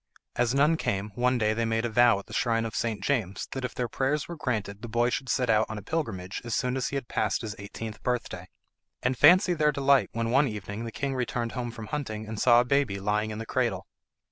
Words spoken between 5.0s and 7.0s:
should set out on a pilgrimage as soon as he